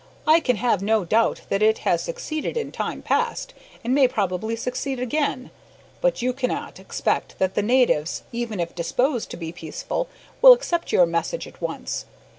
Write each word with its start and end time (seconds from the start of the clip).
"I 0.25 0.39
can 0.39 0.55
have 0.55 0.81
no 0.81 1.05
doubt 1.05 1.41
that 1.49 1.61
it 1.61 1.77
has 1.85 2.01
succeeded 2.01 2.57
in 2.57 2.71
time 2.71 3.03
past, 3.03 3.53
and 3.83 3.93
may 3.93 4.07
probably 4.07 4.55
succeed 4.55 4.99
again, 4.99 5.51
but 6.01 6.23
you 6.23 6.33
cannot 6.33 6.79
expect 6.79 7.37
that 7.37 7.53
the 7.53 7.61
natives, 7.61 8.23
even 8.31 8.59
if 8.59 8.73
disposed 8.73 9.29
to 9.29 9.37
be 9.37 9.51
peaceful, 9.51 10.09
will 10.41 10.53
accept 10.53 10.91
your 10.91 11.05
message 11.05 11.45
at 11.45 11.61
once. 11.61 12.05